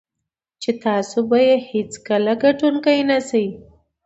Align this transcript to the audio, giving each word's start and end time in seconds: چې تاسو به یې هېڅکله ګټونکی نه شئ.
چې 0.61 0.71
تاسو 0.85 1.17
به 1.29 1.37
یې 1.47 1.55
هېڅکله 1.71 2.33
ګټونکی 2.43 2.99
نه 3.09 3.19
شئ. 3.27 3.45